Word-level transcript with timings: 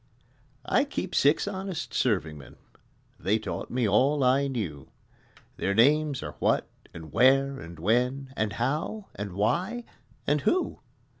I 0.65 0.83
Keep 0.83 1.13
six 1.13 1.47
honest 1.47 1.93
serving 1.93 2.35
men: 2.39 2.55
(They 3.19 3.37
taught 3.37 3.69
me 3.69 3.87
all 3.87 4.23
I 4.23 4.47
knew) 4.47 4.87
Their 5.57 5.75
names 5.75 6.23
are 6.23 6.35
What 6.39 6.67
and 6.91 7.13
Where 7.13 7.59
and 7.59 7.77
When 7.77 8.33
And 8.35 8.53
How 8.53 9.09
and 9.13 9.33
Why 9.33 9.83
and 10.25 10.41
Who. 10.41 10.79